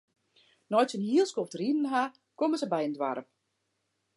Nei't 0.71 0.91
se 0.91 0.97
in 0.97 1.03
hiel 1.09 1.27
skoft 1.29 1.57
riden 1.59 1.85
ha, 1.91 2.03
komme 2.39 2.57
se 2.59 2.67
by 2.71 2.79
in 2.85 2.95
doarp. 2.97 3.27